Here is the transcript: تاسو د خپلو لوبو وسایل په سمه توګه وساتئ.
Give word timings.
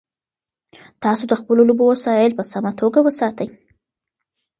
تاسو 1.03 1.23
د 1.27 1.33
خپلو 1.41 1.61
لوبو 1.69 1.83
وسایل 1.93 2.31
په 2.35 2.43
سمه 2.51 2.71
توګه 2.79 2.99
وساتئ. 3.03 3.47